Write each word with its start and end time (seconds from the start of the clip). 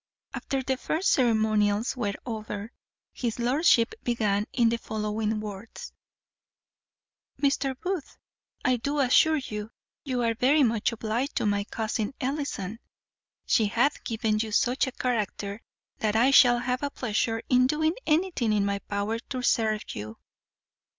After 0.33 0.63
the 0.63 0.77
first 0.77 1.11
ceremonials 1.11 1.95
were 1.95 2.15
over, 2.25 2.71
his 3.13 3.37
lordship 3.37 3.93
began 4.03 4.47
in 4.51 4.69
the 4.69 4.79
following 4.79 5.39
words: 5.39 5.93
"Mr. 7.39 7.79
Booth, 7.79 8.17
I 8.65 8.77
do 8.77 8.97
assure 8.99 9.37
you, 9.37 9.69
you 10.03 10.23
are 10.23 10.33
very 10.33 10.63
much 10.63 10.91
obliged 10.91 11.35
to 11.35 11.45
my 11.45 11.65
cousin 11.65 12.15
Ellison. 12.19 12.79
She 13.45 13.67
hath 13.67 14.03
given 14.03 14.39
you 14.39 14.51
such 14.51 14.87
a 14.87 14.91
character, 14.91 15.61
that 15.99 16.15
I 16.15 16.31
shall 16.31 16.57
have 16.57 16.81
a 16.81 16.89
pleasure 16.89 17.43
in 17.47 17.67
doing 17.67 17.93
anything 18.07 18.53
in 18.53 18.65
my 18.65 18.79
power 18.79 19.19
to 19.19 19.43
serve 19.43 19.83
you. 19.93 20.17